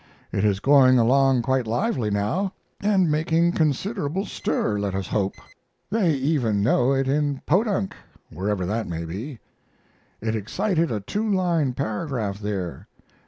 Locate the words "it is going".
0.31-0.97